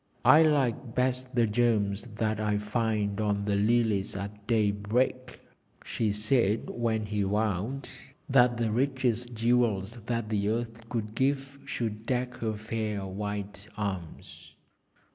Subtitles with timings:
[0.25, 5.39] 'I like best the gems that I find on the lilies at daybreak,'
[5.85, 7.87] she said, when he vowed
[8.27, 14.55] that the richest jewels that the earth could give should deck her fair white arms.